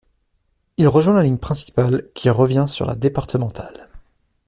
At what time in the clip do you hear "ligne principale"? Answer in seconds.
1.21-2.09